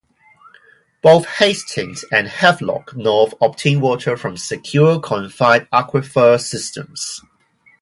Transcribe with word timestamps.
Both 1.03 1.27
Hastings 1.27 2.03
and 2.11 2.27
Havelock 2.27 2.95
North 2.95 3.35
obtain 3.39 3.81
water 3.81 4.17
from 4.17 4.35
secure 4.35 4.99
confined 4.99 5.67
aquifer 5.71 6.41
systems. 6.41 7.21